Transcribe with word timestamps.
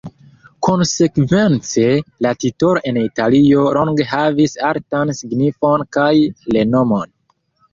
Konsekvence, 0.67 1.83
la 2.25 2.31
titolo 2.45 2.81
en 2.93 2.97
Italio 3.03 3.67
longe 3.79 4.09
havis 4.15 4.57
altan 4.71 5.13
signifon 5.21 5.85
kaj 5.99 6.11
renomon. 6.57 7.17